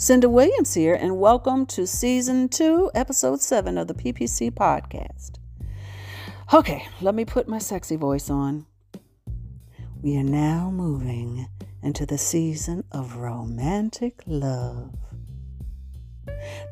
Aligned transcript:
Cynda 0.00 0.30
Williams 0.30 0.72
here, 0.72 0.94
and 0.94 1.18
welcome 1.18 1.66
to 1.66 1.86
season 1.86 2.48
two, 2.48 2.90
episode 2.94 3.42
seven 3.42 3.76
of 3.76 3.86
the 3.86 3.92
PPC 3.92 4.50
podcast. 4.50 5.32
Okay, 6.54 6.88
let 7.02 7.14
me 7.14 7.26
put 7.26 7.48
my 7.48 7.58
sexy 7.58 7.96
voice 7.96 8.30
on. 8.30 8.64
We 10.00 10.16
are 10.16 10.22
now 10.22 10.70
moving 10.70 11.46
into 11.82 12.06
the 12.06 12.16
season 12.16 12.84
of 12.90 13.16
romantic 13.16 14.22
love. 14.26 14.94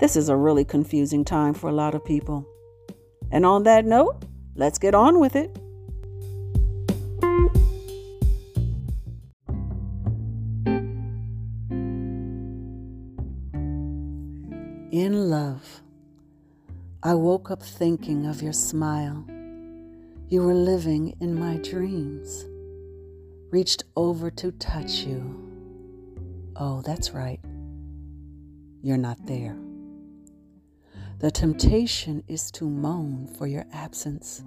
This 0.00 0.16
is 0.16 0.30
a 0.30 0.36
really 0.36 0.64
confusing 0.64 1.22
time 1.22 1.52
for 1.52 1.68
a 1.68 1.74
lot 1.74 1.94
of 1.94 2.02
people. 2.06 2.48
And 3.30 3.44
on 3.44 3.64
that 3.64 3.84
note, 3.84 4.24
let's 4.54 4.78
get 4.78 4.94
on 4.94 5.20
with 5.20 5.36
it. 5.36 5.54
I 17.08 17.14
woke 17.14 17.50
up 17.50 17.62
thinking 17.62 18.26
of 18.26 18.42
your 18.42 18.52
smile. 18.52 19.24
You 20.28 20.42
were 20.42 20.52
living 20.52 21.16
in 21.22 21.40
my 21.40 21.56
dreams. 21.56 22.44
Reached 23.50 23.84
over 23.96 24.30
to 24.32 24.52
touch 24.52 25.04
you. 25.06 26.52
Oh, 26.54 26.82
that's 26.82 27.12
right. 27.12 27.40
You're 28.82 28.98
not 28.98 29.24
there. 29.24 29.56
The 31.20 31.30
temptation 31.30 32.24
is 32.28 32.50
to 32.50 32.68
moan 32.68 33.26
for 33.38 33.46
your 33.46 33.64
absence. 33.72 34.44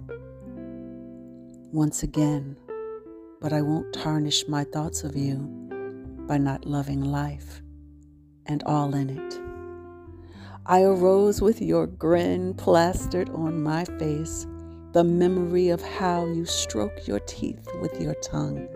Once 1.72 2.04
again, 2.04 2.56
but 3.40 3.52
I 3.52 3.60
won't 3.62 3.92
tarnish 3.92 4.46
my 4.46 4.62
thoughts 4.62 5.02
of 5.02 5.16
you 5.16 5.38
by 6.28 6.38
not 6.38 6.64
loving 6.64 7.02
life 7.02 7.60
and 8.46 8.62
all 8.62 8.94
in 8.94 9.10
it. 9.10 9.51
I 10.64 10.82
arose 10.82 11.42
with 11.42 11.60
your 11.60 11.88
grin 11.88 12.54
plastered 12.54 13.28
on 13.30 13.64
my 13.64 13.84
face, 13.84 14.46
the 14.92 15.02
memory 15.02 15.70
of 15.70 15.82
how 15.82 16.24
you 16.26 16.46
stroke 16.46 17.08
your 17.08 17.18
teeth 17.18 17.66
with 17.80 18.00
your 18.00 18.14
tongue. 18.14 18.68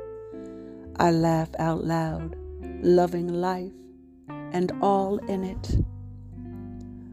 I 0.96 1.12
laugh 1.12 1.50
out 1.60 1.84
loud, 1.84 2.34
loving 2.82 3.28
life 3.28 3.70
and 4.28 4.72
all 4.82 5.18
in 5.28 5.44
it. 5.44 5.76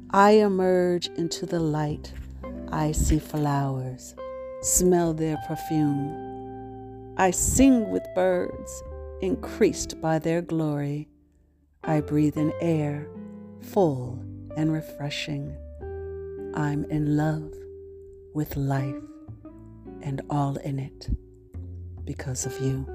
I 0.09 0.31
emerge 0.31 1.07
into 1.17 1.45
the 1.45 1.59
light. 1.59 2.11
I 2.71 2.93
see 2.93 3.19
flowers, 3.19 4.15
smell 4.61 5.13
their 5.13 5.37
perfume. 5.47 7.13
I 7.17 7.29
sing 7.29 7.91
with 7.91 8.03
birds, 8.15 8.83
increased 9.21 10.01
by 10.01 10.17
their 10.17 10.41
glory. 10.41 11.09
I 11.83 12.01
breathe 12.01 12.37
in 12.37 12.51
air, 12.59 13.07
full 13.61 14.19
and 14.57 14.71
refreshing. 14.71 15.55
I'm 16.55 16.85
in 16.85 17.17
love 17.17 17.51
with 18.33 18.55
life 18.55 18.95
and 20.01 20.21
all 20.29 20.57
in 20.57 20.79
it 20.79 21.09
because 22.05 22.45
of 22.45 22.59
you. 22.59 22.85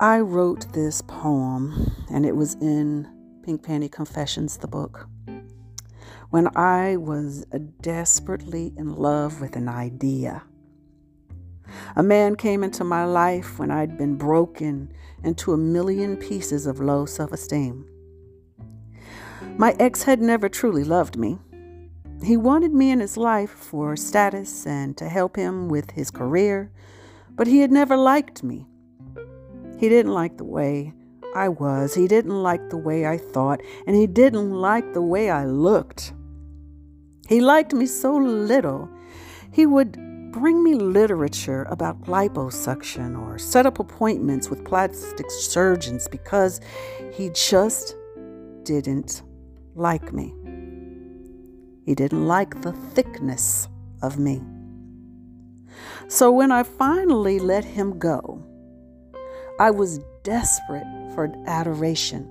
I 0.00 0.20
wrote 0.20 0.72
this 0.72 1.02
poem, 1.02 1.92
and 2.10 2.26
it 2.26 2.34
was 2.34 2.54
in 2.54 3.08
Pink 3.44 3.62
Panty 3.62 3.90
Confessions, 3.90 4.56
the 4.56 4.66
book, 4.66 5.08
when 6.30 6.48
I 6.56 6.96
was 6.96 7.44
desperately 7.80 8.72
in 8.76 8.96
love 8.96 9.40
with 9.40 9.54
an 9.56 9.68
idea. 9.68 10.42
A 11.96 12.02
man 12.02 12.34
came 12.34 12.64
into 12.64 12.82
my 12.84 13.04
life 13.04 13.58
when 13.58 13.70
I'd 13.70 13.96
been 13.96 14.16
broken 14.16 14.92
into 15.22 15.52
a 15.52 15.56
million 15.56 16.16
pieces 16.16 16.66
of 16.66 16.80
low 16.80 17.06
self 17.06 17.32
esteem. 17.32 17.86
My 19.56 19.76
ex 19.78 20.02
had 20.02 20.20
never 20.20 20.48
truly 20.48 20.82
loved 20.82 21.16
me. 21.16 21.38
He 22.24 22.36
wanted 22.36 22.72
me 22.72 22.90
in 22.90 22.98
his 22.98 23.16
life 23.16 23.50
for 23.50 23.94
status 23.94 24.66
and 24.66 24.96
to 24.96 25.08
help 25.08 25.36
him 25.36 25.68
with 25.68 25.92
his 25.92 26.10
career, 26.10 26.72
but 27.30 27.46
he 27.46 27.60
had 27.60 27.70
never 27.70 27.96
liked 27.96 28.42
me. 28.42 28.66
He 29.78 29.88
didn't 29.88 30.12
like 30.12 30.38
the 30.38 30.44
way 30.44 30.92
I 31.36 31.50
was, 31.50 31.94
he 31.94 32.08
didn't 32.08 32.42
like 32.42 32.70
the 32.70 32.76
way 32.76 33.06
I 33.06 33.16
thought, 33.16 33.60
and 33.86 33.94
he 33.94 34.08
didn't 34.08 34.50
like 34.50 34.92
the 34.92 35.02
way 35.02 35.30
I 35.30 35.44
looked. 35.44 36.12
He 37.28 37.40
liked 37.40 37.72
me 37.72 37.86
so 37.86 38.16
little, 38.16 38.88
he 39.52 39.66
would 39.66 39.92
bring 40.32 40.64
me 40.64 40.74
literature 40.74 41.62
about 41.70 42.02
liposuction 42.06 43.16
or 43.16 43.38
set 43.38 43.66
up 43.66 43.78
appointments 43.78 44.50
with 44.50 44.64
plastic 44.64 45.30
surgeons 45.30 46.08
because 46.08 46.60
he 47.12 47.30
just 47.30 47.94
didn't 48.64 49.22
like 49.74 50.12
me. 50.12 50.34
He 51.84 51.94
didn't 51.94 52.26
like 52.26 52.62
the 52.62 52.72
thickness 52.72 53.68
of 54.02 54.18
me. 54.18 54.40
So 56.08 56.30
when 56.30 56.50
I 56.50 56.62
finally 56.62 57.38
let 57.38 57.64
him 57.64 57.98
go, 57.98 58.42
I 59.58 59.70
was 59.70 60.00
desperate 60.22 60.86
for 61.14 61.32
adoration. 61.46 62.28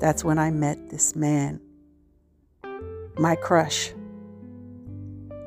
That's 0.00 0.24
when 0.24 0.38
I 0.38 0.50
met 0.50 0.90
this 0.90 1.16
man, 1.16 1.60
my 3.18 3.36
crush, 3.36 3.92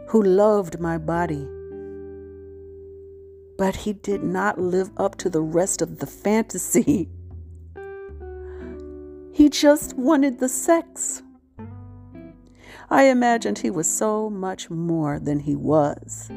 who 0.08 0.22
loved 0.22 0.80
my 0.80 0.98
body. 0.98 1.48
But 3.58 3.76
he 3.76 3.94
did 3.94 4.24
not 4.24 4.60
live 4.60 4.92
up 4.98 5.18
to 5.20 5.30
the 5.30 5.42
rest 5.42 5.82
of 5.82 6.00
the 6.00 6.08
fantasy 6.08 7.10
He 9.34 9.50
just 9.50 9.98
wanted 9.98 10.40
the 10.40 10.50
sex. 10.50 11.24
I 12.90 13.04
imagined 13.04 13.60
he 13.60 13.72
was 13.72 13.90
so 13.90 14.30
much 14.30 14.70
more 14.70 15.18
than 15.18 15.40
he 15.40 15.56
was. 15.56 16.30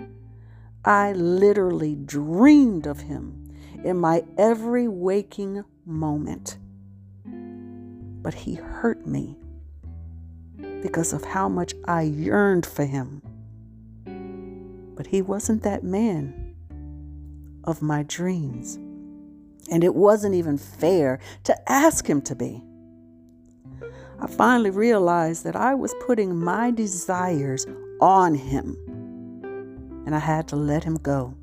I 0.84 1.12
literally 1.12 1.96
dreamed 1.96 2.86
of 2.86 3.00
him 3.00 3.50
in 3.82 3.98
my 3.98 4.24
every 4.38 4.86
waking 4.86 5.64
moment. 5.84 6.58
But 8.22 8.34
he 8.34 8.54
hurt 8.54 9.06
me 9.06 9.36
because 10.80 11.12
of 11.12 11.24
how 11.24 11.48
much 11.48 11.74
I 11.86 12.02
yearned 12.02 12.64
for 12.64 12.84
him. 12.84 13.22
But 14.94 15.08
he 15.08 15.20
wasn't 15.20 15.64
that 15.64 15.82
man 15.82 16.54
of 17.64 17.82
my 17.82 18.04
dreams. 18.04 18.76
And 19.70 19.82
it 19.82 19.94
wasn't 19.94 20.34
even 20.34 20.58
fair 20.58 21.18
to 21.44 21.70
ask 21.72 22.08
him 22.08 22.22
to 22.22 22.36
be. 22.36 22.62
I 24.24 24.26
finally 24.26 24.70
realized 24.70 25.44
that 25.44 25.54
I 25.54 25.74
was 25.74 25.94
putting 26.06 26.34
my 26.34 26.70
desires 26.70 27.66
on 28.00 28.34
him, 28.34 28.74
and 30.06 30.14
I 30.14 30.18
had 30.18 30.48
to 30.48 30.56
let 30.56 30.82
him 30.82 30.94
go. 30.94 31.34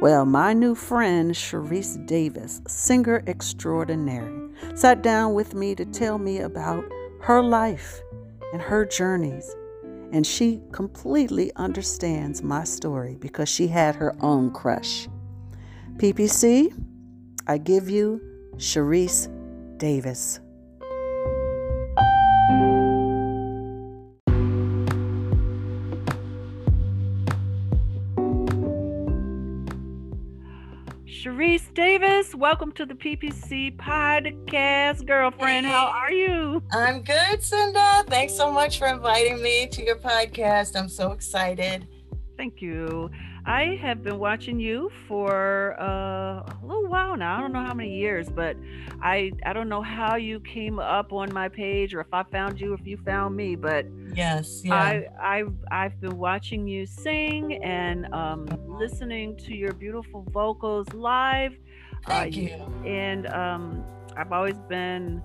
Well, 0.00 0.24
my 0.24 0.52
new 0.52 0.76
friend, 0.76 1.32
Charisse 1.32 2.06
Davis, 2.06 2.62
singer 2.68 3.24
extraordinary, 3.26 4.52
sat 4.76 5.02
down 5.02 5.34
with 5.34 5.52
me 5.52 5.74
to 5.74 5.84
tell 5.84 6.16
me 6.16 6.38
about 6.38 6.84
her 7.22 7.42
life 7.42 8.00
and 8.52 8.62
her 8.62 8.84
journeys. 8.86 9.52
And 10.12 10.24
she 10.24 10.62
completely 10.70 11.50
understands 11.56 12.40
my 12.44 12.62
story 12.62 13.16
because 13.18 13.48
she 13.48 13.66
had 13.66 13.96
her 13.96 14.14
own 14.20 14.52
crush. 14.52 15.08
PPC, 15.96 16.72
I 17.48 17.58
give 17.58 17.90
you 17.90 18.20
Charisse 18.58 19.26
Davis. 19.76 20.38
Charisse 31.36 31.74
Davis, 31.74 32.34
welcome 32.34 32.72
to 32.72 32.86
the 32.86 32.94
PPC 32.94 33.76
podcast, 33.76 35.06
girlfriend. 35.06 35.66
How 35.66 35.88
are 35.88 36.10
you? 36.10 36.62
I'm 36.72 37.02
good, 37.02 37.40
Cynda. 37.40 38.06
Thanks 38.06 38.32
so 38.32 38.50
much 38.50 38.78
for 38.78 38.86
inviting 38.86 39.42
me 39.42 39.66
to 39.66 39.84
your 39.84 39.96
podcast. 39.96 40.76
I'm 40.76 40.88
so 40.88 41.12
excited. 41.12 41.86
Thank 42.38 42.62
you. 42.62 43.10
I 43.46 43.76
have 43.80 44.02
been 44.02 44.18
watching 44.18 44.58
you 44.58 44.90
for 45.06 45.80
uh, 45.80 45.84
a 45.84 46.58
little 46.62 46.88
while 46.88 47.16
now. 47.16 47.38
I 47.38 47.40
don't 47.40 47.52
know 47.52 47.64
how 47.64 47.74
many 47.74 47.96
years, 47.96 48.28
but 48.28 48.56
I 49.00 49.30
I 49.44 49.52
don't 49.52 49.68
know 49.68 49.82
how 49.82 50.16
you 50.16 50.40
came 50.40 50.80
up 50.80 51.12
on 51.12 51.32
my 51.32 51.48
page 51.48 51.94
or 51.94 52.00
if 52.00 52.12
I 52.12 52.24
found 52.24 52.60
you, 52.60 52.74
if 52.74 52.84
you 52.84 52.96
found 52.96 53.36
me. 53.36 53.54
But 53.54 53.86
yes, 54.14 54.62
yeah. 54.64 54.74
I 54.74 55.08
I 55.20 55.44
I've 55.70 56.00
been 56.00 56.18
watching 56.18 56.66
you 56.66 56.86
sing 56.86 57.62
and 57.62 58.12
um, 58.12 58.48
listening 58.66 59.36
to 59.38 59.54
your 59.54 59.72
beautiful 59.74 60.26
vocals 60.32 60.92
live. 60.92 61.56
Thank 62.04 62.36
uh, 62.36 62.40
you. 62.40 62.84
And 62.84 63.28
um, 63.28 63.84
I've 64.16 64.32
always 64.32 64.58
been 64.68 65.22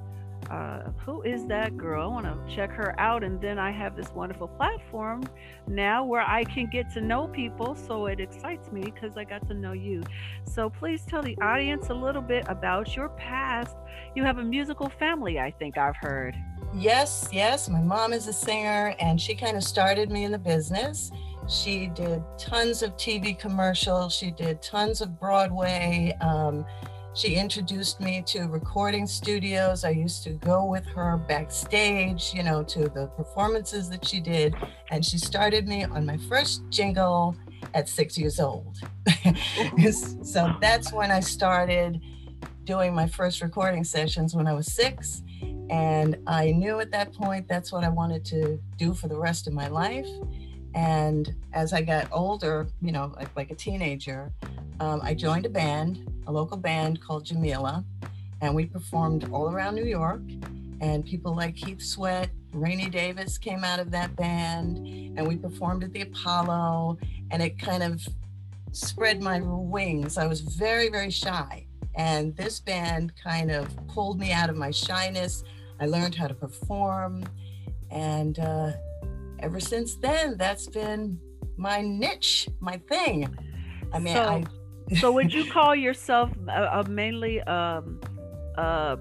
uh, 0.51 0.91
who 1.05 1.21
is 1.21 1.45
that 1.45 1.77
girl? 1.77 2.03
I 2.03 2.07
want 2.07 2.25
to 2.25 2.55
check 2.55 2.71
her 2.71 2.99
out. 2.99 3.23
And 3.23 3.39
then 3.39 3.57
I 3.57 3.71
have 3.71 3.95
this 3.95 4.09
wonderful 4.13 4.49
platform 4.49 5.23
now 5.65 6.03
where 6.03 6.21
I 6.21 6.43
can 6.43 6.69
get 6.69 6.91
to 6.93 7.01
know 7.01 7.27
people. 7.27 7.73
So 7.75 8.07
it 8.07 8.19
excites 8.19 8.69
me 8.69 8.81
because 8.81 9.15
I 9.15 9.23
got 9.23 9.47
to 9.47 9.53
know 9.53 9.71
you. 9.71 10.03
So 10.43 10.69
please 10.69 11.03
tell 11.07 11.21
the 11.21 11.37
audience 11.41 11.89
a 11.89 11.93
little 11.93 12.21
bit 12.21 12.45
about 12.49 12.97
your 12.97 13.09
past. 13.09 13.77
You 14.13 14.23
have 14.23 14.39
a 14.39 14.43
musical 14.43 14.89
family, 14.99 15.39
I 15.39 15.51
think 15.51 15.77
I've 15.77 15.95
heard. 15.95 16.35
Yes, 16.75 17.29
yes. 17.31 17.69
My 17.69 17.81
mom 17.81 18.11
is 18.11 18.27
a 18.27 18.33
singer 18.33 18.93
and 18.99 19.19
she 19.21 19.35
kind 19.35 19.55
of 19.55 19.63
started 19.63 20.11
me 20.11 20.25
in 20.25 20.33
the 20.33 20.39
business. 20.39 21.11
She 21.47 21.87
did 21.87 22.23
tons 22.37 22.83
of 22.83 22.95
TV 22.97 23.37
commercials, 23.37 24.13
she 24.13 24.31
did 24.31 24.61
tons 24.61 25.01
of 25.01 25.19
Broadway. 25.19 26.15
Um, 26.21 26.65
she 27.13 27.35
introduced 27.35 27.99
me 27.99 28.23
to 28.27 28.43
recording 28.43 29.05
studios. 29.05 29.83
I 29.83 29.89
used 29.89 30.23
to 30.23 30.31
go 30.31 30.65
with 30.65 30.85
her 30.87 31.17
backstage, 31.17 32.33
you 32.33 32.41
know, 32.41 32.63
to 32.63 32.87
the 32.87 33.07
performances 33.17 33.89
that 33.89 34.05
she 34.05 34.21
did. 34.21 34.55
And 34.91 35.03
she 35.03 35.17
started 35.17 35.67
me 35.67 35.83
on 35.83 36.05
my 36.05 36.17
first 36.29 36.63
jingle 36.69 37.35
at 37.73 37.89
six 37.89 38.17
years 38.17 38.39
old. 38.39 38.77
so 40.23 40.55
that's 40.61 40.93
when 40.93 41.11
I 41.11 41.19
started 41.19 42.01
doing 42.63 42.93
my 42.93 43.07
first 43.07 43.41
recording 43.41 43.83
sessions 43.83 44.33
when 44.33 44.47
I 44.47 44.53
was 44.53 44.71
six. 44.71 45.21
And 45.69 46.17
I 46.27 46.51
knew 46.51 46.79
at 46.79 46.91
that 46.91 47.13
point 47.13 47.47
that's 47.47 47.71
what 47.71 47.83
I 47.83 47.89
wanted 47.89 48.23
to 48.25 48.57
do 48.77 48.93
for 48.93 49.09
the 49.09 49.17
rest 49.17 49.47
of 49.47 49.53
my 49.53 49.67
life. 49.67 50.07
And 50.73 51.35
as 51.51 51.73
I 51.73 51.81
got 51.81 52.07
older, 52.13 52.67
you 52.81 52.93
know, 52.93 53.13
like, 53.17 53.35
like 53.35 53.51
a 53.51 53.55
teenager, 53.55 54.31
um, 54.81 54.99
I 55.03 55.13
joined 55.13 55.45
a 55.45 55.49
band, 55.49 56.11
a 56.25 56.31
local 56.31 56.57
band 56.57 57.01
called 57.01 57.23
Jamila, 57.23 57.85
and 58.41 58.55
we 58.55 58.65
performed 58.65 59.29
all 59.31 59.51
around 59.51 59.75
New 59.75 59.85
York. 59.85 60.23
And 60.81 61.05
people 61.05 61.35
like 61.35 61.55
Keith 61.55 61.83
Sweat, 61.83 62.31
Rainy 62.51 62.89
Davis 62.89 63.37
came 63.37 63.63
out 63.63 63.79
of 63.79 63.91
that 63.91 64.15
band, 64.15 64.77
and 65.15 65.27
we 65.27 65.37
performed 65.37 65.83
at 65.83 65.93
the 65.93 66.01
Apollo, 66.01 66.97
and 67.29 67.43
it 67.43 67.59
kind 67.59 67.83
of 67.83 68.03
spread 68.71 69.21
my 69.21 69.39
wings. 69.41 70.17
I 70.17 70.25
was 70.25 70.41
very, 70.41 70.89
very 70.89 71.11
shy. 71.11 71.67
And 71.93 72.35
this 72.35 72.59
band 72.59 73.13
kind 73.23 73.51
of 73.51 73.69
pulled 73.85 74.19
me 74.19 74.31
out 74.31 74.49
of 74.49 74.57
my 74.57 74.71
shyness. 74.71 75.43
I 75.79 75.85
learned 75.85 76.15
how 76.15 76.25
to 76.25 76.33
perform. 76.33 77.23
And 77.91 78.39
uh, 78.39 78.71
ever 79.41 79.59
since 79.59 79.95
then, 79.97 80.37
that's 80.37 80.65
been 80.65 81.19
my 81.55 81.81
niche, 81.81 82.49
my 82.59 82.77
thing. 82.89 83.27
I 83.93 83.99
mean, 83.99 84.15
so, 84.15 84.23
I. 84.23 84.43
so 84.99 85.11
would 85.11 85.33
you 85.33 85.49
call 85.49 85.75
yourself 85.75 86.31
a, 86.47 86.79
a 86.79 86.89
mainly 86.89 87.41
um, 87.41 87.99
a 88.57 88.97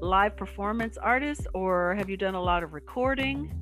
live 0.00 0.36
performance 0.36 0.96
artist, 0.96 1.46
or 1.54 1.94
have 1.94 2.08
you 2.08 2.16
done 2.16 2.34
a 2.34 2.42
lot 2.42 2.62
of 2.62 2.72
recording? 2.72 3.52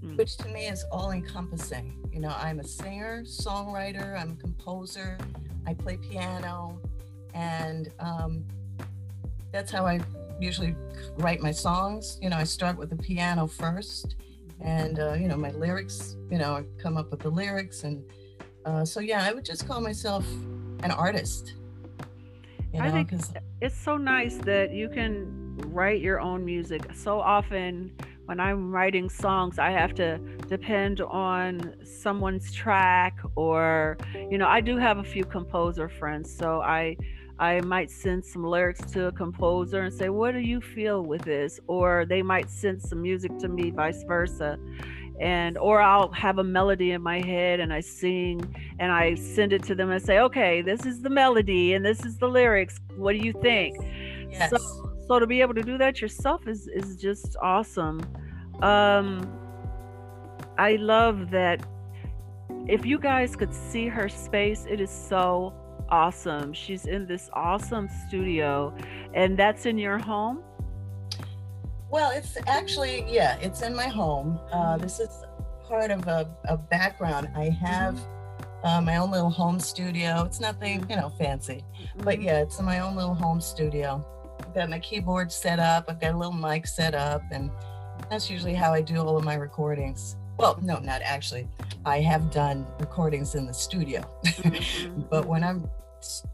Hmm. 0.00 0.16
Which 0.16 0.36
to 0.38 0.48
me 0.48 0.66
is 0.66 0.84
all 0.90 1.10
encompassing. 1.10 1.94
You 2.12 2.20
know, 2.20 2.34
I'm 2.36 2.60
a 2.60 2.64
singer, 2.64 3.24
songwriter, 3.24 4.18
I'm 4.20 4.32
a 4.32 4.36
composer, 4.36 5.18
I 5.66 5.74
play 5.74 5.96
piano, 5.96 6.80
and 7.34 7.90
um, 8.00 8.44
that's 9.52 9.70
how 9.70 9.86
I 9.86 10.00
usually 10.40 10.74
write 11.18 11.40
my 11.40 11.52
songs. 11.52 12.18
You 12.22 12.30
know, 12.30 12.36
I 12.36 12.44
start 12.44 12.76
with 12.76 12.90
the 12.90 12.96
piano 12.96 13.46
first, 13.46 14.16
and 14.60 14.98
uh, 14.98 15.14
you 15.14 15.28
know, 15.28 15.36
my 15.36 15.50
lyrics. 15.50 16.16
You 16.30 16.38
know, 16.38 16.54
I 16.54 16.64
come 16.82 16.96
up 16.96 17.10
with 17.10 17.20
the 17.20 17.30
lyrics, 17.30 17.84
and 17.84 18.04
uh, 18.64 18.84
so 18.84 19.00
yeah, 19.00 19.24
I 19.24 19.32
would 19.32 19.44
just 19.44 19.66
call 19.66 19.80
myself 19.80 20.26
an 20.82 20.90
artist. 20.90 21.54
You 22.72 22.80
know, 22.80 22.86
I 22.86 22.90
think 22.90 23.12
it's 23.60 23.78
so 23.78 23.96
nice 23.96 24.36
that 24.38 24.72
you 24.72 24.88
can 24.88 25.56
write 25.66 26.00
your 26.00 26.20
own 26.20 26.44
music. 26.44 26.82
So 26.94 27.18
often, 27.18 27.92
when 28.26 28.40
I'm 28.40 28.70
writing 28.70 29.08
songs, 29.08 29.58
I 29.58 29.70
have 29.70 29.94
to 29.94 30.18
depend 30.48 31.00
on 31.00 31.74
someone's 31.82 32.52
track, 32.52 33.18
or 33.36 33.96
you 34.30 34.36
know, 34.38 34.46
I 34.46 34.60
do 34.60 34.76
have 34.76 34.98
a 34.98 35.04
few 35.04 35.24
composer 35.24 35.88
friends, 35.88 36.34
so 36.34 36.60
I 36.60 36.96
I 37.38 37.60
might 37.60 37.90
send 37.90 38.24
some 38.24 38.42
lyrics 38.44 38.80
to 38.92 39.06
a 39.06 39.12
composer 39.12 39.82
and 39.82 39.94
say, 39.94 40.08
What 40.08 40.32
do 40.32 40.40
you 40.40 40.60
feel 40.60 41.02
with 41.02 41.22
this? 41.22 41.60
Or 41.68 42.04
they 42.04 42.22
might 42.22 42.50
send 42.50 42.82
some 42.82 43.00
music 43.00 43.38
to 43.38 43.48
me, 43.48 43.70
vice 43.70 44.02
versa. 44.02 44.58
And 45.20 45.56
or 45.58 45.80
I'll 45.80 46.12
have 46.12 46.38
a 46.38 46.44
melody 46.44 46.92
in 46.92 47.02
my 47.02 47.20
head 47.20 47.60
and 47.60 47.72
I 47.72 47.80
sing 47.80 48.40
and 48.78 48.90
I 48.92 49.14
send 49.14 49.52
it 49.52 49.62
to 49.64 49.74
them 49.74 49.90
and 49.90 50.02
say, 50.02 50.18
Okay, 50.20 50.62
this 50.62 50.84
is 50.84 51.00
the 51.00 51.10
melody 51.10 51.74
and 51.74 51.84
this 51.84 52.04
is 52.04 52.18
the 52.18 52.28
lyrics. 52.28 52.80
What 52.96 53.12
do 53.12 53.18
you 53.18 53.32
think? 53.32 53.76
Yes. 54.30 54.50
So 54.50 54.58
so 55.06 55.18
to 55.18 55.26
be 55.26 55.40
able 55.40 55.54
to 55.54 55.62
do 55.62 55.78
that 55.78 56.00
yourself 56.00 56.46
is 56.48 56.68
is 56.68 56.96
just 56.96 57.36
awesome. 57.40 58.00
Um 58.62 59.32
I 60.58 60.74
love 60.74 61.30
that 61.30 61.64
if 62.66 62.84
you 62.84 62.98
guys 62.98 63.36
could 63.36 63.54
see 63.54 63.86
her 63.86 64.08
space, 64.08 64.66
it 64.68 64.80
is 64.80 64.90
so 64.90 65.54
awesome. 65.90 66.52
She's 66.52 66.86
in 66.86 67.06
this 67.06 67.30
awesome 67.32 67.88
studio, 68.06 68.74
and 69.14 69.36
that's 69.36 69.66
in 69.66 69.78
your 69.78 69.98
home? 69.98 70.42
Well, 71.90 72.10
it's 72.10 72.36
actually, 72.46 73.04
yeah, 73.08 73.38
it's 73.40 73.62
in 73.62 73.74
my 73.74 73.88
home. 73.88 74.38
Uh, 74.52 74.76
this 74.76 75.00
is 75.00 75.24
part 75.66 75.90
of 75.90 76.06
a, 76.06 76.28
a 76.48 76.56
background. 76.56 77.30
I 77.34 77.50
have 77.50 77.98
uh, 78.62 78.80
my 78.80 78.96
own 78.96 79.10
little 79.10 79.30
home 79.30 79.58
studio. 79.60 80.24
It's 80.24 80.40
nothing, 80.40 80.84
you 80.88 80.96
know, 80.96 81.08
fancy, 81.08 81.64
but 81.98 82.16
mm-hmm. 82.16 82.22
yeah, 82.22 82.42
it's 82.42 82.60
my 82.60 82.80
own 82.80 82.96
little 82.96 83.14
home 83.14 83.40
studio. 83.40 84.04
I've 84.40 84.54
got 84.54 84.70
my 84.70 84.78
keyboard 84.78 85.32
set 85.32 85.58
up, 85.58 85.86
I've 85.88 86.00
got 86.00 86.14
a 86.14 86.16
little 86.16 86.32
mic 86.32 86.66
set 86.66 86.94
up, 86.94 87.22
and 87.32 87.50
that's 88.10 88.30
usually 88.30 88.54
how 88.54 88.72
I 88.72 88.80
do 88.80 88.96
all 88.96 89.16
of 89.16 89.24
my 89.24 89.34
recordings. 89.34 90.16
Well, 90.38 90.58
no, 90.62 90.78
not 90.78 91.02
actually. 91.02 91.48
I 91.84 92.00
have 92.00 92.30
done 92.30 92.66
recordings 92.78 93.34
in 93.34 93.46
the 93.46 93.54
studio, 93.54 94.02
mm-hmm. 94.24 95.02
but 95.10 95.26
when 95.26 95.42
I'm 95.42 95.68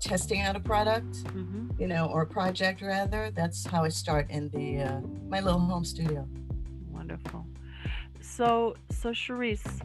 testing 0.00 0.42
out 0.42 0.56
a 0.56 0.60
product, 0.60 1.24
mm-hmm. 1.24 1.70
you 1.80 1.86
know, 1.86 2.06
or 2.06 2.22
a 2.22 2.26
project 2.26 2.82
rather. 2.82 3.30
That's 3.34 3.66
how 3.66 3.84
I 3.84 3.88
start 3.88 4.30
in 4.30 4.50
the 4.50 4.82
uh, 4.82 5.00
my 5.28 5.40
little 5.40 5.60
home 5.60 5.84
studio. 5.84 6.28
Wonderful. 6.90 7.46
So, 8.20 8.76
so 8.90 9.10
Charisse, 9.10 9.80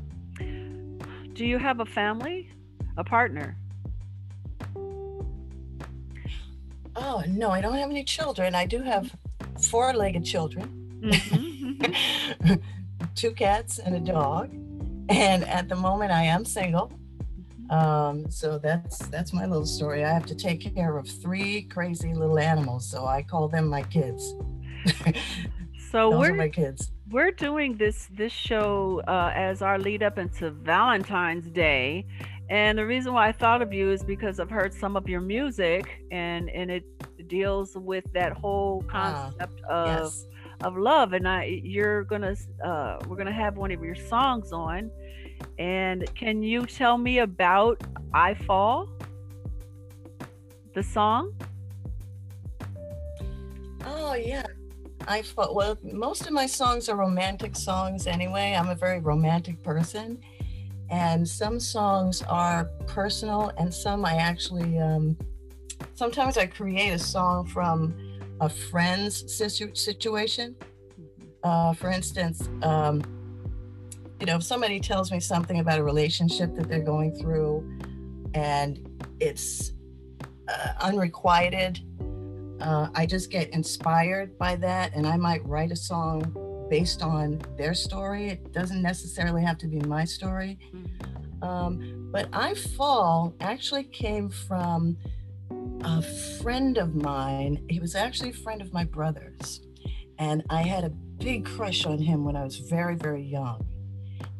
do 1.33 1.45
you 1.45 1.57
have 1.57 1.79
a 1.79 1.85
family, 1.85 2.51
a 2.97 3.03
partner? 3.03 3.57
Oh 6.95 7.23
no, 7.27 7.51
I 7.51 7.61
don't 7.61 7.75
have 7.75 7.89
any 7.89 8.03
children. 8.03 8.55
I 8.55 8.65
do 8.65 8.81
have 8.81 9.15
four-legged 9.61 10.25
children, 10.25 11.01
mm-hmm. 11.03 12.53
two 13.15 13.31
cats 13.31 13.79
and 13.79 13.95
a 13.95 13.99
dog, 13.99 14.51
and 15.09 15.43
at 15.45 15.69
the 15.69 15.75
moment 15.75 16.11
I 16.11 16.23
am 16.23 16.45
single. 16.45 16.91
Um, 17.69 18.29
so 18.31 18.57
that's 18.57 18.97
that's 19.07 19.31
my 19.31 19.45
little 19.45 19.65
story. 19.65 20.03
I 20.03 20.09
have 20.09 20.25
to 20.27 20.35
take 20.35 20.73
care 20.73 20.97
of 20.97 21.07
three 21.07 21.63
crazy 21.63 22.13
little 22.13 22.39
animals, 22.39 22.89
so 22.89 23.05
I 23.05 23.21
call 23.21 23.47
them 23.47 23.67
my 23.67 23.83
kids. 23.83 24.33
so 25.91 26.09
Those 26.09 26.19
we're 26.19 26.33
my 26.33 26.49
kids. 26.49 26.91
We're 27.11 27.31
doing 27.31 27.77
this 27.77 28.07
this 28.11 28.31
show 28.31 29.01
uh, 29.07 29.31
as 29.35 29.61
our 29.61 29.77
lead 29.77 30.01
up 30.03 30.17
into 30.17 30.49
Valentine's 30.49 31.49
Day, 31.49 32.07
and 32.49 32.77
the 32.77 32.85
reason 32.85 33.13
why 33.13 33.27
I 33.27 33.31
thought 33.31 33.61
of 33.61 33.71
you 33.71 33.91
is 33.91 34.03
because 34.03 34.39
I've 34.39 34.49
heard 34.49 34.73
some 34.73 34.95
of 34.95 35.07
your 35.07 35.21
music, 35.21 36.03
and 36.11 36.49
and 36.49 36.71
it 36.71 36.83
deals 37.27 37.75
with 37.75 38.11
that 38.13 38.33
whole 38.33 38.83
ah, 38.89 38.91
concept 38.91 39.61
uh, 39.69 39.73
of 39.73 40.03
yes. 40.03 40.25
Of 40.61 40.77
love. 40.77 41.13
And 41.13 41.27
I, 41.27 41.61
you're 41.63 42.03
gonna 42.03 42.35
uh, 42.63 42.99
we're 43.07 43.17
gonna 43.17 43.31
have 43.31 43.57
one 43.57 43.71
of 43.71 43.83
your 43.83 43.95
songs 43.95 44.51
on 44.51 44.91
and 45.57 46.13
can 46.15 46.41
you 46.41 46.65
tell 46.65 46.97
me 46.97 47.19
about 47.19 47.81
I 48.13 48.33
Fall? 48.33 48.89
The 50.73 50.83
song? 50.83 51.33
Oh, 53.85 54.13
yeah. 54.13 54.45
I 55.07 55.21
fall. 55.21 55.55
Well, 55.55 55.77
most 55.81 56.27
of 56.27 56.31
my 56.31 56.45
songs 56.45 56.89
are 56.89 56.95
romantic 56.95 57.55
songs 57.55 58.07
anyway. 58.07 58.55
I'm 58.57 58.69
a 58.69 58.75
very 58.75 58.99
romantic 58.99 59.61
person. 59.63 60.19
And 60.89 61.27
some 61.27 61.59
songs 61.59 62.21
are 62.23 62.65
personal, 62.87 63.51
and 63.57 63.71
some 63.71 64.05
I 64.05 64.15
actually, 64.15 64.79
um, 64.79 65.17
sometimes 65.93 66.37
I 66.37 66.47
create 66.47 66.89
a 66.89 66.99
song 66.99 67.45
from 67.45 67.95
a 68.41 68.49
friend's 68.49 69.33
situation. 69.73 70.55
Mm-hmm. 70.59 71.23
Uh, 71.43 71.73
for 71.73 71.89
instance, 71.89 72.49
um, 72.61 73.01
you 74.19 74.25
know, 74.25 74.35
if 74.35 74.43
somebody 74.43 74.79
tells 74.79 75.11
me 75.11 75.19
something 75.19 75.59
about 75.59 75.79
a 75.79 75.83
relationship 75.83 76.55
that 76.55 76.67
they're 76.67 76.81
going 76.81 77.15
through 77.15 77.79
and 78.33 78.85
it's 79.19 79.73
uh, 80.47 80.73
unrequited, 80.81 81.79
uh, 82.61 82.89
I 82.93 83.05
just 83.05 83.29
get 83.29 83.49
inspired 83.49 84.37
by 84.37 84.57
that 84.57 84.93
and 84.93 85.07
I 85.07 85.15
might 85.15 85.45
write 85.45 85.71
a 85.71 85.75
song 85.75 86.67
based 86.69 87.01
on 87.01 87.41
their 87.57 87.73
story. 87.73 88.27
It 88.27 88.51
doesn't 88.51 88.81
necessarily 88.81 89.41
have 89.43 89.57
to 89.59 89.67
be 89.67 89.79
my 89.81 90.03
story. 90.03 90.59
Mm-hmm. 90.73 91.43
Um, 91.43 92.09
but 92.11 92.27
I 92.33 92.53
Fall 92.53 93.33
actually 93.39 93.85
came 93.85 94.29
from 94.29 94.97
a 95.83 96.01
friend 96.41 96.77
of 96.77 96.95
mine, 96.95 97.65
he 97.69 97.79
was 97.79 97.95
actually 97.95 98.29
a 98.29 98.33
friend 98.33 98.61
of 98.61 98.73
my 98.73 98.83
brother's. 98.83 99.61
And 100.17 100.43
I 100.49 100.61
had 100.61 100.83
a 100.83 100.89
big 100.89 101.45
crush 101.45 101.85
on 101.85 101.97
him 101.97 102.23
when 102.23 102.35
I 102.35 102.43
was 102.43 102.57
very, 102.57 102.95
very 102.95 103.23
young. 103.23 103.65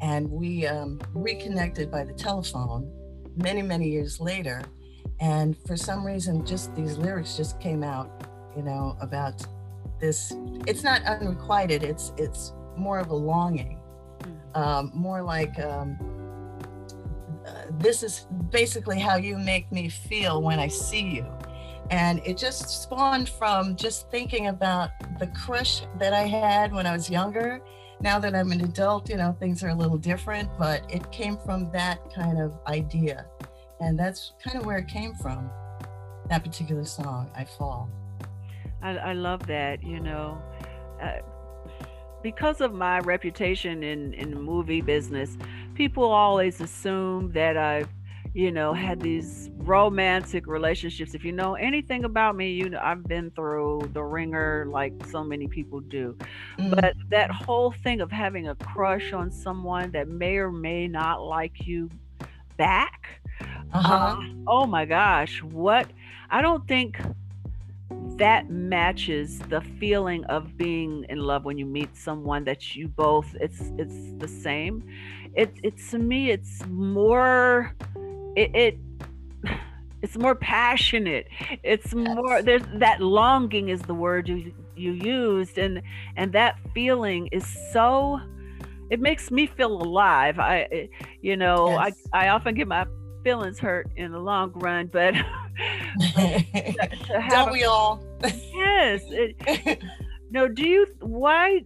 And 0.02 0.30
we 0.30 0.68
um, 0.68 1.00
reconnected 1.14 1.92
by 1.92 2.04
the 2.04 2.14
telephone 2.14 2.92
many, 3.36 3.62
many 3.62 3.90
years 3.90 4.20
later. 4.20 4.62
And 5.20 5.58
for 5.66 5.76
some 5.76 6.06
reason, 6.06 6.46
just 6.46 6.74
these 6.76 6.98
lyrics 6.98 7.36
just 7.36 7.60
came 7.60 7.84
out, 7.84 8.26
you 8.56 8.64
know, 8.64 8.98
about 9.02 9.46
this. 10.00 10.34
It's 10.68 10.84
not 10.84 11.02
unrequited. 11.04 11.84
It's 11.84 12.14
it's 12.18 12.54
more 12.78 13.00
of 13.00 13.10
a 13.10 13.16
longing, 13.16 13.80
hmm. 14.24 14.62
um, 14.62 14.92
more 14.94 15.22
like 15.22 15.60
um, 15.60 15.98
this 17.80 18.04
is 18.04 18.28
basically 18.52 19.00
how 19.00 19.16
you 19.16 19.38
make 19.38 19.72
me 19.72 19.90
feel 19.90 20.42
when 20.42 20.60
I 20.60 20.68
see 20.68 21.02
you. 21.02 21.26
And 21.90 22.22
it 22.24 22.38
just 22.38 22.84
spawned 22.84 23.30
from 23.30 23.76
just 23.76 24.12
thinking 24.12 24.48
about 24.48 24.92
the 25.18 25.28
crush 25.28 25.82
that 25.98 26.14
I 26.14 26.24
had 26.24 26.72
when 26.72 26.86
I 26.86 26.92
was 26.92 27.10
younger. 27.10 27.62
Now 28.02 28.20
that 28.20 28.36
I'm 28.36 28.52
an 28.52 28.62
adult, 28.62 29.10
you 29.10 29.18
know, 29.18 29.36
things 29.40 29.64
are 29.64 29.70
a 29.70 29.76
little 29.76 29.98
different, 29.98 30.50
but 30.58 30.84
it 30.90 31.12
came 31.12 31.38
from 31.38 31.72
that 31.72 32.14
kind 32.14 32.40
of 32.40 32.58
idea. 32.68 33.26
And 33.82 33.98
that's 33.98 34.34
kind 34.44 34.58
of 34.58 34.66
where 34.66 34.78
it 34.78 34.88
came 34.88 35.16
from, 35.16 35.50
that 36.30 36.44
particular 36.44 36.86
song, 36.86 37.32
I 37.36 37.46
Fall. 37.46 37.90
I, 38.82 38.98
I 38.98 39.14
love 39.14 39.46
that, 39.48 39.84
you 39.84 40.00
know. 40.00 40.42
Uh, 41.02 41.18
because 42.22 42.62
of 42.62 42.74
my 42.74 43.00
reputation 43.00 43.84
in, 43.84 44.14
in 44.14 44.32
the 44.32 44.40
movie 44.40 44.82
business, 44.82 45.38
people 45.80 46.12
always 46.12 46.60
assume 46.60 47.32
that 47.32 47.56
I've 47.56 47.88
you 48.36 48.52
know, 48.52 48.74
had 48.74 49.02
these 49.02 49.50
romantic 49.58 50.46
relationships. 50.46 51.16
If 51.16 51.26
you 51.26 51.32
know 51.32 51.56
anything 51.56 52.04
about 52.04 52.36
me, 52.36 52.52
you 52.52 52.70
know 52.70 52.80
I've 52.82 53.04
been 53.04 53.32
through 53.32 53.90
the 53.92 54.04
ringer 54.04 54.68
like 54.70 54.94
so 55.08 55.24
many 55.24 55.48
people 55.48 55.80
do. 55.80 56.16
Mm-hmm. 56.60 56.70
But 56.70 56.94
that 57.10 57.32
whole 57.32 57.72
thing 57.72 58.02
of 58.02 58.12
having 58.12 58.48
a 58.48 58.56
crush 58.56 59.14
on 59.14 59.32
someone 59.32 59.90
that 59.92 60.08
may 60.08 60.36
or 60.38 60.52
may 60.52 60.88
not 60.88 61.24
like 61.24 61.66
you 61.66 61.90
back. 62.56 63.22
Uh-huh. 63.74 63.94
Uh, 63.94 64.22
oh 64.48 64.68
my 64.68 64.86
gosh, 64.86 65.42
what 65.42 65.90
I 66.30 66.44
don't 66.44 66.68
think 66.68 67.02
that 68.20 68.50
matches 68.50 69.40
the 69.48 69.62
feeling 69.80 70.26
of 70.26 70.58
being 70.58 71.06
in 71.08 71.20
love 71.20 71.46
when 71.46 71.58
you 71.58 71.66
meet 71.66 71.96
someone 71.96 72.44
that 72.44 72.76
you 72.76 72.88
both 72.88 73.34
it's 73.40 73.72
it's 73.78 73.96
the 74.18 74.28
same. 74.28 74.84
It 75.36 75.58
it's 75.64 75.92
to 75.92 76.00
me 76.00 76.30
it's 76.30 76.66
more 76.68 77.74
it, 78.36 78.54
it 78.54 78.78
it's 80.02 80.18
more 80.18 80.36
passionate. 80.36 81.28
It's 81.64 81.96
more 81.96 82.42
there's 82.42 82.64
that 82.76 83.02
longing 83.02 83.70
is 83.70 83.82
the 83.82 83.96
word 83.96 84.28
you 84.28 84.54
you 84.76 84.92
used 84.92 85.58
and 85.58 85.82
and 86.18 86.34
that 86.34 86.58
feeling 86.74 87.28
is 87.32 87.48
so 87.72 88.20
it 88.90 89.00
makes 89.00 89.32
me 89.32 89.48
feel 89.48 89.82
alive. 89.82 90.40
I 90.40 90.68
eh, 90.72 90.88
you 91.22 91.38
know 91.38 91.70
yes. 91.70 91.96
i 92.12 92.26
i 92.26 92.30
often 92.30 92.54
get 92.54 92.68
my 92.68 92.86
feelings 93.24 93.60
hurt 93.60 93.88
in 93.96 94.12
the 94.12 94.20
long 94.20 94.52
run 94.56 94.88
but 94.88 95.14
don't 97.30 97.52
we 97.52 97.66
all 97.66 98.02
yes 98.24 99.02
it, 99.10 99.82
no 100.32 100.48
do 100.48 100.68
you 100.68 100.86
why 101.02 101.62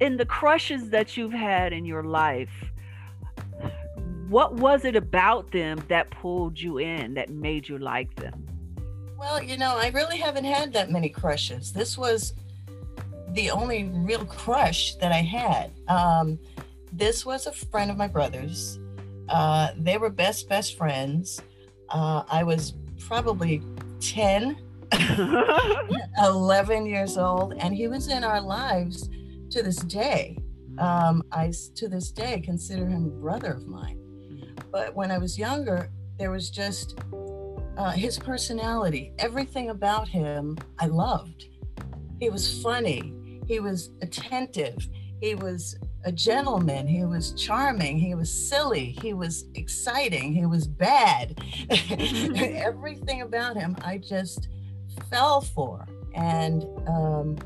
in 0.00 0.16
the 0.16 0.26
crushes 0.26 0.90
that 0.90 1.16
you've 1.16 1.32
had 1.32 1.72
in 1.72 1.84
your 1.84 2.02
life 2.02 2.66
what 4.28 4.54
was 4.54 4.84
it 4.84 4.96
about 4.96 5.50
them 5.52 5.82
that 5.88 6.10
pulled 6.10 6.60
you 6.60 6.78
in 6.78 7.14
that 7.14 7.30
made 7.30 7.68
you 7.68 7.78
like 7.78 8.14
them? 8.16 8.44
Well 9.16 9.42
you 9.42 9.56
know 9.56 9.76
i 9.76 9.88
really 9.90 10.18
haven't 10.18 10.44
had 10.44 10.72
that 10.72 10.90
many 10.90 11.08
crushes. 11.08 11.72
This 11.72 11.96
was 11.96 12.34
the 13.30 13.50
only 13.50 13.84
real 13.84 14.24
crush 14.24 14.94
that 14.96 15.12
i 15.12 15.22
had. 15.22 15.70
Um, 15.88 16.38
this 16.92 17.26
was 17.26 17.46
a 17.46 17.52
friend 17.52 17.90
of 17.90 17.96
my 17.96 18.08
brother's. 18.08 18.78
Uh, 19.28 19.72
they 19.76 19.98
were 19.98 20.10
best 20.10 20.48
best 20.48 20.76
friends. 20.76 21.40
Uh, 21.88 22.24
i 22.30 22.42
was 22.42 22.74
probably 22.98 23.62
10 24.00 24.56
11 26.24 26.86
years 26.86 27.16
old 27.16 27.54
and 27.58 27.74
he 27.74 27.88
was 27.88 28.08
in 28.08 28.24
our 28.24 28.40
lives 28.40 29.08
to 29.50 29.62
this 29.62 29.76
day. 29.76 30.38
Um, 30.78 31.22
i 31.32 31.50
to 31.74 31.88
this 31.88 32.10
day 32.10 32.40
consider 32.40 32.86
him 32.86 33.06
a 33.06 33.20
brother 33.20 33.52
of 33.52 33.66
mine. 33.66 33.98
But 34.70 34.94
when 34.94 35.10
I 35.10 35.18
was 35.18 35.38
younger, 35.38 35.90
there 36.18 36.30
was 36.30 36.50
just 36.50 36.98
uh, 37.76 37.90
his 37.90 38.18
personality, 38.18 39.12
everything 39.18 39.70
about 39.70 40.08
him 40.08 40.56
I 40.78 40.86
loved. 40.86 41.46
He 42.20 42.30
was 42.30 42.62
funny, 42.62 43.40
he 43.46 43.60
was 43.60 43.90
attentive, 44.02 44.88
he 45.20 45.34
was 45.34 45.78
a 46.04 46.12
gentleman, 46.12 46.86
he 46.86 47.04
was 47.04 47.32
charming, 47.32 47.98
he 47.98 48.14
was 48.14 48.30
silly, 48.30 48.96
he 49.02 49.12
was 49.12 49.46
exciting, 49.54 50.32
he 50.32 50.46
was 50.46 50.66
bad. 50.66 51.38
everything 51.70 53.22
about 53.22 53.56
him 53.56 53.76
I 53.82 53.98
just 53.98 54.48
fell 55.10 55.40
for. 55.40 55.86
And 56.14 56.64
um, 56.86 57.36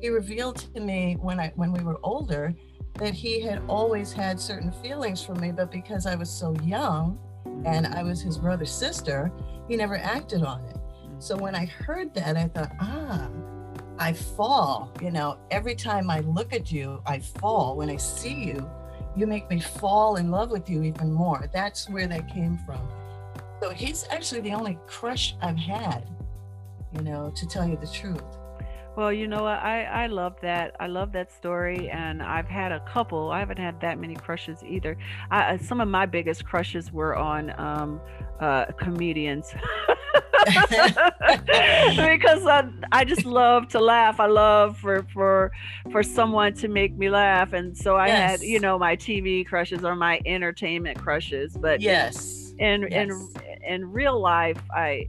he 0.00 0.08
revealed 0.08 0.56
to 0.74 0.80
me 0.80 1.16
when 1.20 1.40
I 1.40 1.52
when 1.56 1.72
we 1.72 1.82
were 1.82 1.98
older 2.02 2.54
that 2.94 3.12
he 3.12 3.40
had 3.40 3.60
always 3.68 4.12
had 4.12 4.38
certain 4.40 4.70
feelings 4.70 5.22
for 5.22 5.34
me, 5.34 5.50
but 5.50 5.70
because 5.70 6.06
I 6.06 6.14
was 6.14 6.30
so 6.30 6.54
young 6.62 7.18
and 7.64 7.86
I 7.86 8.02
was 8.02 8.20
his 8.22 8.38
brother's 8.38 8.70
sister, 8.70 9.32
he 9.68 9.76
never 9.76 9.96
acted 9.96 10.44
on 10.44 10.62
it. 10.66 10.76
So 11.18 11.36
when 11.36 11.54
I 11.54 11.66
heard 11.66 12.14
that, 12.14 12.36
I 12.36 12.48
thought, 12.48 12.72
ah, 12.80 13.28
I 13.98 14.12
fall. 14.12 14.92
You 15.00 15.10
know, 15.10 15.38
every 15.50 15.74
time 15.74 16.10
I 16.10 16.20
look 16.20 16.52
at 16.52 16.70
you, 16.70 17.02
I 17.06 17.18
fall. 17.18 17.76
When 17.76 17.90
I 17.90 17.96
see 17.96 18.34
you, 18.34 18.70
you 19.16 19.26
make 19.26 19.48
me 19.48 19.60
fall 19.60 20.16
in 20.16 20.30
love 20.30 20.50
with 20.50 20.68
you 20.68 20.82
even 20.82 21.12
more. 21.12 21.48
That's 21.52 21.88
where 21.88 22.06
that 22.08 22.28
came 22.28 22.58
from. 22.66 22.80
So 23.62 23.70
he's 23.70 24.06
actually 24.10 24.42
the 24.42 24.52
only 24.52 24.78
crush 24.86 25.36
I've 25.40 25.56
had, 25.56 26.06
you 26.94 27.02
know, 27.02 27.32
to 27.34 27.46
tell 27.46 27.68
you 27.68 27.76
the 27.76 27.86
truth. 27.88 28.22
Well, 28.96 29.12
you 29.12 29.26
know 29.26 29.42
what? 29.42 29.58
I, 29.58 29.82
I 29.84 30.06
love 30.06 30.36
that. 30.42 30.76
I 30.78 30.86
love 30.86 31.10
that 31.12 31.32
story. 31.32 31.90
And 31.90 32.22
I've 32.22 32.46
had 32.46 32.70
a 32.70 32.78
couple. 32.80 33.32
I 33.32 33.40
haven't 33.40 33.58
had 33.58 33.80
that 33.80 33.98
many 33.98 34.14
crushes 34.14 34.62
either. 34.64 34.96
I, 35.32 35.56
some 35.56 35.80
of 35.80 35.88
my 35.88 36.06
biggest 36.06 36.44
crushes 36.44 36.92
were 36.92 37.16
on 37.16 37.52
um, 37.58 38.00
uh, 38.38 38.66
comedians. 38.78 39.52
because 41.96 42.46
I, 42.46 42.68
I 42.92 43.04
just 43.04 43.24
love 43.24 43.68
to 43.68 43.80
laugh. 43.80 44.20
I 44.20 44.26
love 44.26 44.78
for 44.78 45.02
for 45.12 45.50
for 45.90 46.02
someone 46.02 46.54
to 46.54 46.68
make 46.68 46.96
me 46.96 47.08
laugh, 47.08 47.52
and 47.54 47.76
so 47.76 47.96
I 47.96 48.08
yes. 48.08 48.30
had 48.30 48.40
you 48.42 48.60
know 48.60 48.78
my 48.78 48.94
TV 48.94 49.46
crushes 49.46 49.84
or 49.84 49.96
my 49.96 50.20
entertainment 50.26 50.98
crushes. 50.98 51.56
But 51.56 51.80
yes, 51.80 52.52
in 52.58 52.86
yes. 52.90 52.92
in 52.92 53.30
in 53.66 53.90
real 53.90 54.20
life, 54.20 54.60
I 54.70 55.08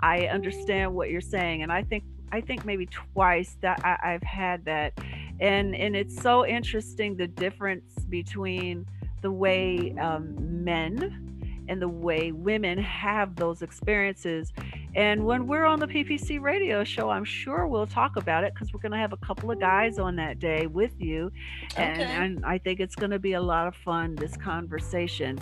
I 0.00 0.26
understand 0.26 0.94
what 0.94 1.10
you're 1.10 1.20
saying, 1.20 1.62
and 1.62 1.72
I 1.72 1.82
think 1.82 2.04
I 2.32 2.40
think 2.40 2.64
maybe 2.64 2.86
twice 2.86 3.56
that 3.60 3.80
I, 3.84 4.12
have 4.12 4.22
had 4.22 4.64
that, 4.64 4.92
and 5.40 5.74
and 5.74 5.96
it's 5.96 6.20
so 6.20 6.46
interesting 6.46 7.16
the 7.16 7.26
difference 7.26 7.92
between 8.08 8.86
the 9.22 9.30
way 9.30 9.94
um, 10.00 10.64
men 10.64 11.35
and 11.68 11.80
the 11.80 11.88
way 11.88 12.32
women 12.32 12.78
have 12.78 13.36
those 13.36 13.62
experiences. 13.62 14.52
And 14.94 15.24
when 15.24 15.46
we're 15.46 15.64
on 15.64 15.78
the 15.78 15.86
PPC 15.86 16.40
radio 16.40 16.84
show, 16.84 17.10
I'm 17.10 17.24
sure 17.24 17.66
we'll 17.66 17.86
talk 17.86 18.16
about 18.16 18.44
it 18.44 18.54
because 18.54 18.72
we're 18.72 18.80
going 18.80 18.92
to 18.92 18.98
have 18.98 19.12
a 19.12 19.18
couple 19.18 19.50
of 19.50 19.60
guys 19.60 19.98
on 19.98 20.16
that 20.16 20.38
day 20.38 20.66
with 20.66 20.92
you. 20.98 21.30
And, 21.76 22.00
okay. 22.00 22.10
and 22.10 22.44
I 22.44 22.58
think 22.58 22.80
it's 22.80 22.94
going 22.94 23.10
to 23.10 23.18
be 23.18 23.34
a 23.34 23.40
lot 23.40 23.66
of 23.66 23.74
fun, 23.76 24.14
this 24.14 24.36
conversation. 24.36 25.38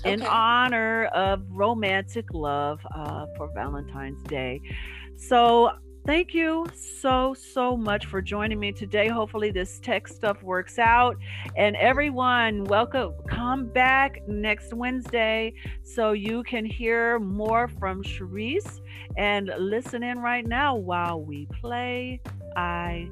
Okay. 0.00 0.12
In 0.12 0.22
honor 0.22 1.04
of 1.06 1.42
romantic 1.50 2.32
love 2.32 2.80
uh, 2.94 3.26
for 3.36 3.50
Valentine's 3.54 4.22
Day. 4.24 4.60
So 5.16 5.70
thank 6.06 6.34
you 6.34 6.66
so 6.74 7.34
so 7.34 7.76
much 7.76 8.06
for 8.06 8.20
joining 8.20 8.60
me 8.60 8.72
today. 8.72 9.08
Hopefully 9.08 9.50
this 9.50 9.80
tech 9.80 10.06
stuff 10.08 10.42
works 10.42 10.78
out. 10.78 11.16
And 11.56 11.76
everyone 11.76 12.64
welcome 12.64 13.14
come 13.28 13.66
back 13.66 14.20
next 14.28 14.72
wednesday 14.72 15.52
so 15.82 16.12
you 16.12 16.42
can 16.44 16.64
hear 16.64 17.18
more 17.18 17.68
from 17.68 18.02
Charisse 18.02 18.80
and 19.16 19.50
listen 19.58 20.02
in 20.02 20.18
right 20.18 20.46
now 20.46 20.76
while 20.76 21.20
we 21.20 21.46
play 21.60 22.20
i 22.56 23.08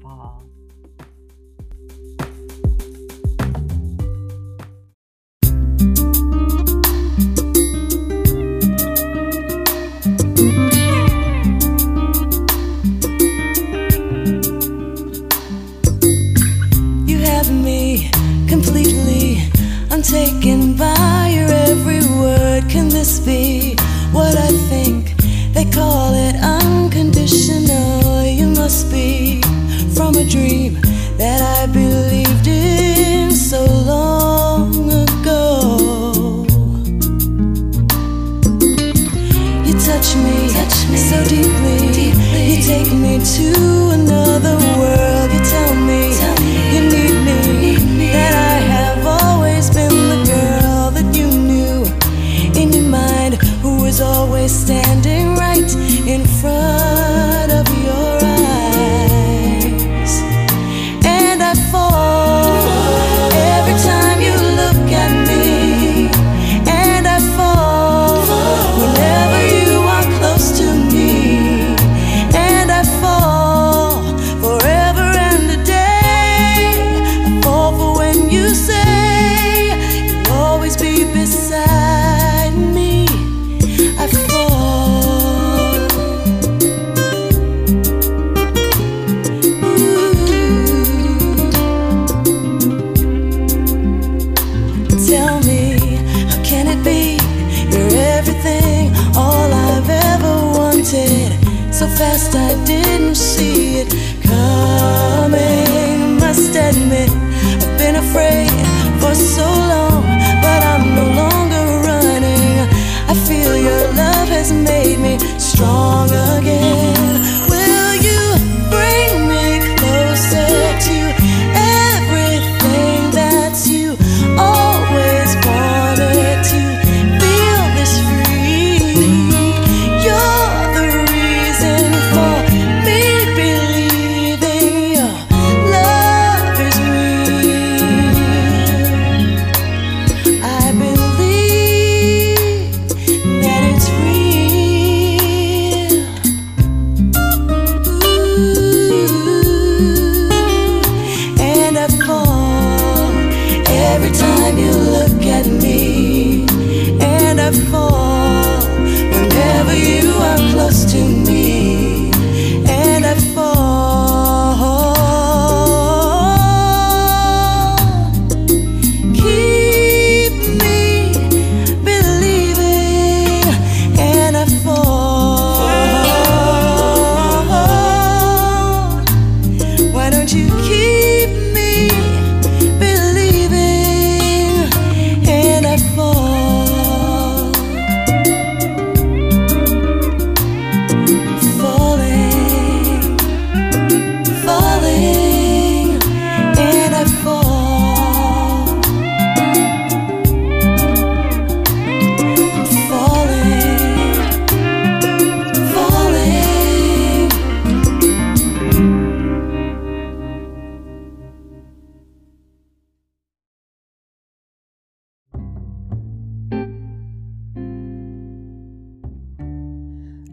fall 0.00 0.47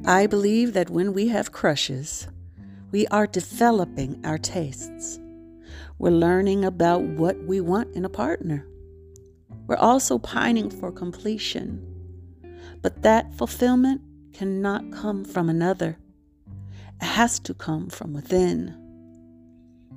I 0.08 0.28
believe 0.28 0.74
that 0.74 0.92
when 0.92 1.14
we 1.14 1.30
have 1.30 1.52
crushes, 1.52 2.28
we 2.92 3.08
are 3.08 3.26
developing 3.26 4.24
our 4.24 4.38
tastes. 4.38 5.20
We're 5.98 6.12
learning 6.12 6.64
about 6.64 7.02
what 7.02 7.44
we 7.46 7.60
want 7.60 7.96
in 7.96 8.06
a 8.06 8.10
partner. 8.10 8.68
We're 9.66 9.78
also 9.78 10.20
pining 10.20 10.70
for 10.70 10.92
completion. 10.92 11.84
But 12.84 13.02
that 13.02 13.34
fulfillment 13.34 14.02
cannot 14.32 14.92
come 14.92 15.26
from 15.26 15.50
another, 15.50 15.98
it 17.02 17.06
has 17.06 17.40
to 17.40 17.56
come 17.56 17.90
from 17.90 18.14
within. 18.14 18.78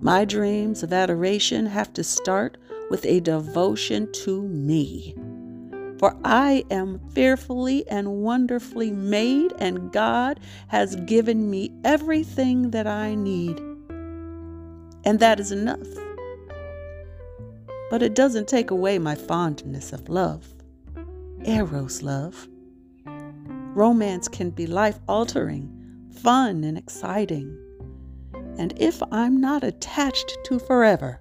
My 0.00 0.24
dreams 0.24 0.82
of 0.82 0.90
adoration 0.90 1.66
have 1.66 1.92
to 1.92 2.02
start 2.02 2.56
with 2.88 3.04
a 3.04 3.20
devotion 3.20 4.10
to 4.24 4.40
me. 4.42 5.14
For 5.98 6.16
I 6.24 6.64
am 6.70 7.00
fearfully 7.10 7.86
and 7.88 8.22
wonderfully 8.22 8.92
made, 8.92 9.52
and 9.58 9.92
God 9.92 10.38
has 10.68 10.94
given 10.94 11.50
me 11.50 11.72
everything 11.84 12.70
that 12.70 12.86
I 12.86 13.16
need. 13.16 13.58
And 15.04 15.18
that 15.18 15.40
is 15.40 15.50
enough. 15.50 15.86
But 17.90 18.02
it 18.02 18.14
doesn't 18.14 18.48
take 18.48 18.70
away 18.70 18.98
my 18.98 19.14
fondness 19.14 19.92
of 19.92 20.08
love, 20.08 20.46
Eros 21.44 22.02
love. 22.02 22.46
Romance 23.74 24.28
can 24.28 24.50
be 24.50 24.66
life 24.66 24.98
altering, 25.08 25.70
fun, 26.12 26.64
and 26.64 26.76
exciting. 26.78 27.56
And 28.58 28.74
if 28.76 29.02
I'm 29.10 29.40
not 29.40 29.64
attached 29.64 30.36
to 30.44 30.58
forever, 30.58 31.20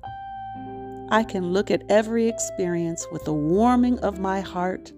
I 1.10 1.24
can 1.24 1.54
look 1.54 1.72
at 1.72 1.84
every 1.89 2.28
experience 2.28 3.08
with 3.12 3.24
the 3.24 3.34
warming 3.34 3.98
of 4.00 4.20
my 4.20 4.41
heart, 4.41 4.91